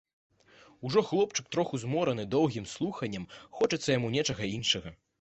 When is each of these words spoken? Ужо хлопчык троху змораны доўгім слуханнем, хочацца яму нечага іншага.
Ужо 0.89 1.03
хлопчык 1.09 1.51
троху 1.57 1.81
змораны 1.85 2.27
доўгім 2.35 2.65
слуханнем, 2.75 3.31
хочацца 3.59 3.85
яму 3.97 4.07
нечага 4.19 4.55
іншага. 4.59 5.01